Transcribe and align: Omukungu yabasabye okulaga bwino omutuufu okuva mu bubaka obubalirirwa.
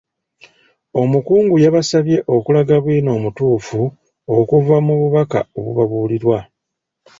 Omukungu 1.01 1.55
yabasabye 1.63 2.17
okulaga 2.35 2.75
bwino 2.83 3.09
omutuufu 3.17 3.81
okuva 4.37 4.75
mu 4.85 4.93
bubaka 4.99 5.39
obubalirirwa. 5.57 6.37